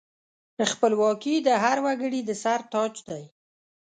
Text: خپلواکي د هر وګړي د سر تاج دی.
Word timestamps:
خپلواکي 0.71 1.35
د 1.47 1.49
هر 1.63 1.77
وګړي 1.85 2.21
د 2.25 2.31
سر 2.43 2.59
تاج 2.73 2.93
دی. 3.07 3.23